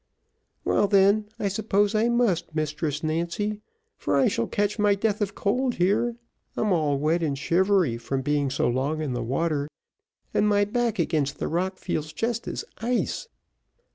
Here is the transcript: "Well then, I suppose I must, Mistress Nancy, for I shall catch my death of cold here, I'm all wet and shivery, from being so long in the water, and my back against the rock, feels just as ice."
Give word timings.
"Well 0.65 0.87
then, 0.87 1.27
I 1.37 1.47
suppose 1.47 1.93
I 1.93 2.09
must, 2.09 2.55
Mistress 2.55 3.03
Nancy, 3.03 3.61
for 3.99 4.15
I 4.15 4.29
shall 4.29 4.47
catch 4.47 4.79
my 4.79 4.95
death 4.95 5.21
of 5.21 5.35
cold 5.35 5.75
here, 5.75 6.15
I'm 6.57 6.73
all 6.73 6.97
wet 6.97 7.21
and 7.21 7.37
shivery, 7.37 7.97
from 7.99 8.23
being 8.23 8.49
so 8.49 8.67
long 8.67 8.99
in 8.99 9.13
the 9.13 9.21
water, 9.21 9.67
and 10.33 10.47
my 10.49 10.65
back 10.65 10.97
against 10.97 11.37
the 11.37 11.47
rock, 11.47 11.77
feels 11.77 12.13
just 12.13 12.47
as 12.47 12.65
ice." 12.79 13.27